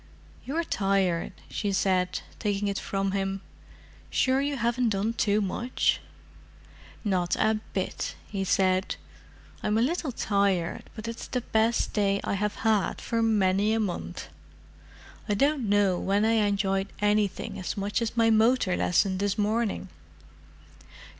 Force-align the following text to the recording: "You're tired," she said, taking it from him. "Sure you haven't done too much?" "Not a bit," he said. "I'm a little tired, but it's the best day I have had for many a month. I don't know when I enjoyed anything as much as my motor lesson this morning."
"You're 0.45 0.63
tired," 0.63 1.33
she 1.47 1.71
said, 1.71 2.21
taking 2.39 2.67
it 2.67 2.79
from 2.79 3.11
him. 3.11 3.41
"Sure 4.09 4.41
you 4.41 4.55
haven't 4.57 4.89
done 4.89 5.13
too 5.13 5.41
much?" 5.41 6.01
"Not 7.03 7.35
a 7.35 7.59
bit," 7.75 8.15
he 8.27 8.43
said. 8.43 8.95
"I'm 9.61 9.77
a 9.77 9.81
little 9.83 10.11
tired, 10.11 10.89
but 10.95 11.07
it's 11.07 11.27
the 11.27 11.41
best 11.41 11.93
day 11.93 12.19
I 12.23 12.33
have 12.33 12.55
had 12.65 12.99
for 12.99 13.21
many 13.21 13.73
a 13.73 13.79
month. 13.79 14.29
I 15.29 15.35
don't 15.35 15.69
know 15.69 15.99
when 15.99 16.25
I 16.25 16.47
enjoyed 16.47 16.87
anything 16.99 17.59
as 17.59 17.77
much 17.77 18.01
as 18.01 18.17
my 18.17 18.31
motor 18.31 18.75
lesson 18.75 19.19
this 19.19 19.37
morning." 19.37 19.87